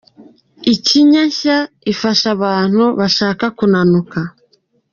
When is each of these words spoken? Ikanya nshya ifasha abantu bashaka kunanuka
Ikanya 0.73 1.21
nshya 1.29 1.57
ifasha 1.91 2.25
abantu 2.35 2.83
bashaka 2.99 3.45
kunanuka 3.57 4.19